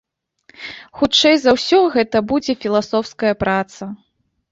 [1.01, 3.91] Хутчэй за ўсё, гэта будзе філасофская праца.